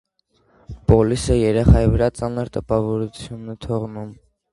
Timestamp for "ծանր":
2.21-2.49